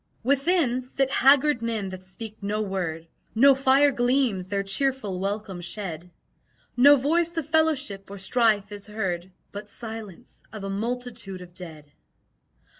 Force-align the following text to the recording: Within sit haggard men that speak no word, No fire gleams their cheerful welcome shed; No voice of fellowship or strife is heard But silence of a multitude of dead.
Within 0.23 0.81
sit 0.81 1.11
haggard 1.11 1.61
men 1.61 1.89
that 1.89 2.03
speak 2.03 2.37
no 2.41 2.59
word, 2.63 3.07
No 3.35 3.53
fire 3.53 3.91
gleams 3.91 4.47
their 4.49 4.63
cheerful 4.63 5.19
welcome 5.19 5.61
shed; 5.61 6.09
No 6.75 6.95
voice 6.95 7.37
of 7.37 7.45
fellowship 7.47 8.09
or 8.09 8.17
strife 8.17 8.71
is 8.71 8.87
heard 8.87 9.31
But 9.51 9.69
silence 9.69 10.41
of 10.51 10.63
a 10.63 10.71
multitude 10.71 11.43
of 11.43 11.53
dead. 11.53 11.91